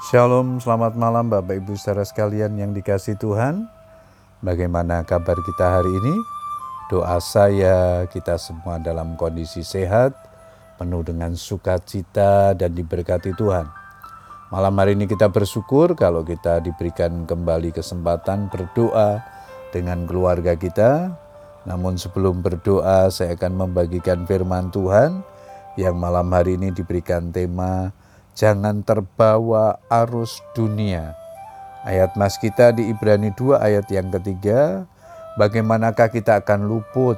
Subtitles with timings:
[0.00, 3.68] Shalom, selamat malam Bapak Ibu saudara sekalian yang dikasih Tuhan.
[4.40, 6.16] Bagaimana kabar kita hari ini?
[6.88, 10.16] Doa saya kita semua dalam kondisi sehat,
[10.80, 13.68] penuh dengan sukacita dan diberkati Tuhan.
[14.48, 19.20] Malam hari ini kita bersyukur kalau kita diberikan kembali kesempatan berdoa
[19.68, 21.12] dengan keluarga kita.
[21.68, 25.20] Namun sebelum berdoa saya akan membagikan firman Tuhan
[25.76, 27.92] yang malam hari ini diberikan tema
[28.34, 31.14] jangan terbawa arus dunia.
[31.86, 34.84] Ayat mas kita di Ibrani 2 ayat yang ketiga,
[35.40, 37.16] bagaimanakah kita akan luput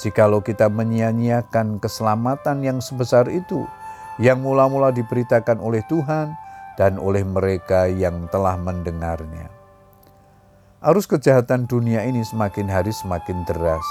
[0.00, 3.68] jikalau kita menyia-nyiakan keselamatan yang sebesar itu
[4.16, 6.32] yang mula-mula diberitakan oleh Tuhan
[6.80, 9.52] dan oleh mereka yang telah mendengarnya.
[10.80, 13.84] Arus kejahatan dunia ini semakin hari semakin deras.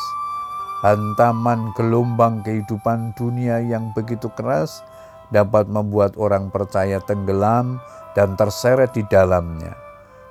[0.82, 4.82] Hantaman gelombang kehidupan dunia yang begitu keras
[5.30, 7.82] dapat membuat orang percaya tenggelam
[8.18, 9.78] dan terseret di dalamnya.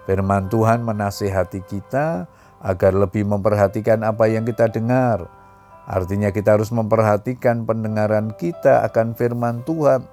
[0.09, 2.27] Firman Tuhan menasihati kita
[2.59, 5.29] agar lebih memperhatikan apa yang kita dengar.
[5.89, 10.05] Artinya kita harus memperhatikan pendengaran kita akan firman Tuhan.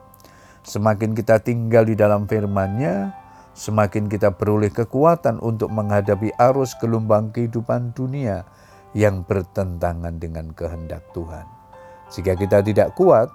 [0.66, 3.12] Semakin kita tinggal di dalam firman-Nya,
[3.54, 8.48] semakin kita beroleh kekuatan untuk menghadapi arus gelombang kehidupan dunia
[8.96, 11.44] yang bertentangan dengan kehendak Tuhan.
[12.08, 13.28] Jika kita tidak kuat,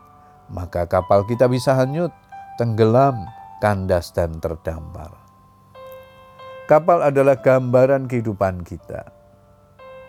[0.50, 2.10] maka kapal kita bisa hanyut,
[2.58, 3.14] tenggelam,
[3.62, 5.14] kandas, dan terdampar.
[6.66, 9.10] Kapal adalah gambaran kehidupan kita.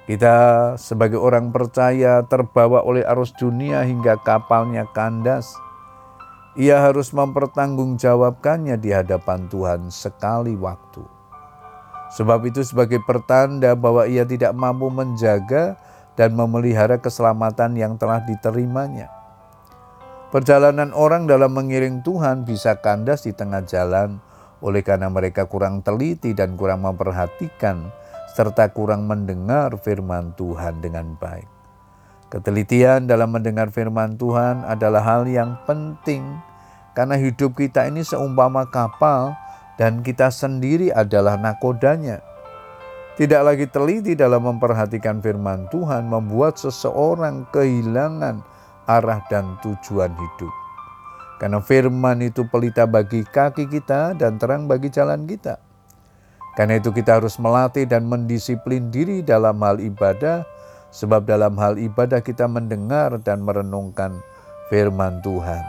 [0.05, 0.35] Kita
[0.81, 5.49] sebagai orang percaya terbawa oleh arus dunia hingga kapalnya kandas.
[6.57, 11.05] Ia harus mempertanggungjawabkannya di hadapan Tuhan sekali waktu.
[12.11, 15.79] Sebab itu sebagai pertanda bahwa ia tidak mampu menjaga
[16.19, 19.20] dan memelihara keselamatan yang telah diterimanya.
[20.31, 24.23] Perjalanan orang dalam mengiring Tuhan bisa kandas di tengah jalan
[24.63, 27.91] oleh karena mereka kurang teliti dan kurang memperhatikan
[28.31, 31.51] serta kurang mendengar firman Tuhan dengan baik.
[32.31, 36.23] Ketelitian dalam mendengar firman Tuhan adalah hal yang penting
[36.95, 39.35] karena hidup kita ini seumpama kapal
[39.75, 42.23] dan kita sendiri adalah nakodanya.
[43.19, 48.47] Tidak lagi teliti dalam memperhatikan firman Tuhan membuat seseorang kehilangan
[48.99, 50.53] arah dan tujuan hidup.
[51.39, 55.57] Karena firman itu pelita bagi kaki kita dan terang bagi jalan kita.
[56.53, 60.45] Karena itu kita harus melatih dan mendisiplin diri dalam hal ibadah,
[60.91, 64.19] sebab dalam hal ibadah kita mendengar dan merenungkan
[64.69, 65.63] firman Tuhan.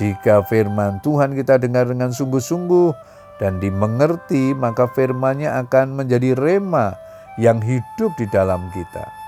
[0.00, 2.90] Jika firman Tuhan kita dengar dengan sungguh-sungguh
[3.38, 6.96] dan dimengerti, maka firman-Nya akan menjadi rema
[7.36, 9.19] yang hidup di dalam kita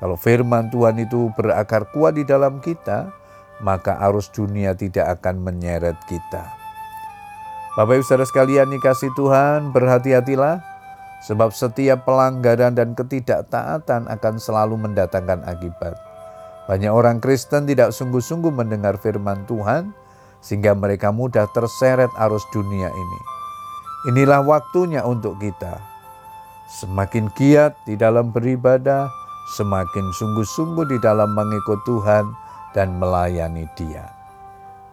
[0.00, 3.12] kalau firman Tuhan itu berakar kuat di dalam kita,
[3.60, 6.56] maka arus dunia tidak akan menyeret kita.
[7.76, 10.64] Bapak Ibu Saudara sekalian dikasih Tuhan, berhati-hatilah
[11.20, 15.94] sebab setiap pelanggaran dan ketidaktaatan akan selalu mendatangkan akibat.
[16.64, 19.92] Banyak orang Kristen tidak sungguh-sungguh mendengar firman Tuhan
[20.40, 23.20] sehingga mereka mudah terseret arus dunia ini.
[24.08, 25.76] Inilah waktunya untuk kita
[26.80, 29.10] semakin giat di dalam beribadah,
[29.50, 32.30] semakin sungguh-sungguh di dalam mengikut Tuhan
[32.70, 34.06] dan melayani Dia.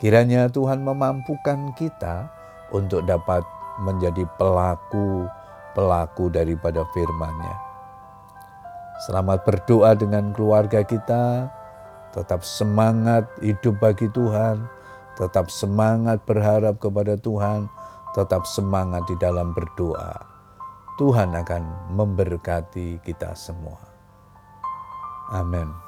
[0.01, 2.29] Kiranya Tuhan memampukan kita
[2.73, 3.41] untuk dapat
[3.81, 7.56] menjadi pelaku-pelaku daripada firman-Nya.
[9.06, 11.53] Selamat berdoa dengan keluarga kita,
[12.13, 14.66] tetap semangat hidup bagi Tuhan,
[15.17, 17.69] tetap semangat berharap kepada Tuhan,
[18.17, 20.17] tetap semangat di dalam berdoa.
[20.97, 23.86] Tuhan akan memberkati kita semua.
[25.31, 25.86] Amen.